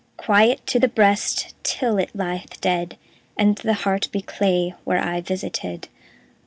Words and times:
Quiet 0.17 0.65
to 0.65 0.79
the 0.79 0.87
breast 0.87 1.53
Till 1.61 1.99
it 1.99 2.09
lieth 2.15 2.59
dead, 2.59 2.97
And 3.37 3.57
the 3.57 3.75
heart 3.85 4.07
be 4.11 4.21
clay 4.23 4.73
Where 4.83 4.97
I 4.97 5.21
visited. 5.21 5.89